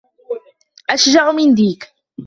أشجع 0.89 1.31
من 1.31 1.53
ديك 1.53 1.93